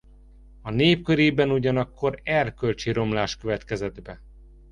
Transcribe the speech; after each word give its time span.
A 0.61 0.69
nép 0.71 1.03
körében 1.03 1.51
ugyanakkor 1.51 2.19
erkölcsi 2.23 2.91
romlás 2.91 3.35
következett 3.37 4.01
be. 4.01 4.21